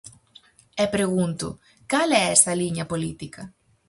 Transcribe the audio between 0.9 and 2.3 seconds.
pregunto, cal é